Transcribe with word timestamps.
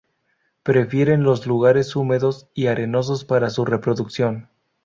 Prefieren 0.63 1.21
los 1.21 1.45
lugares 1.45 1.95
húmedos 1.95 2.49
y 2.55 2.65
arenosos 2.65 3.23
para 3.23 3.51
su 3.51 3.65
reproducción. 3.65 4.49